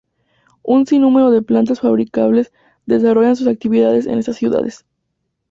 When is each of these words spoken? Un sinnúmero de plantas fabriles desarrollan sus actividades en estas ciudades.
Un 0.63 0.87
sinnúmero 0.87 1.29
de 1.29 1.43
plantas 1.43 1.81
fabriles 1.81 2.51
desarrollan 2.87 3.35
sus 3.35 3.45
actividades 3.47 4.07
en 4.07 4.17
estas 4.17 4.35
ciudades. 4.37 4.83